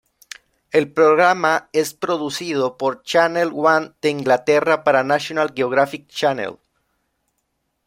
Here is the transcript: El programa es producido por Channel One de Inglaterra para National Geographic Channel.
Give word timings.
El 0.71 0.91
programa 0.91 1.69
es 1.73 1.93
producido 1.93 2.75
por 2.75 3.03
Channel 3.03 3.51
One 3.53 3.91
de 4.01 4.09
Inglaterra 4.09 4.83
para 4.83 5.03
National 5.03 5.53
Geographic 5.55 6.07
Channel. 6.07 6.57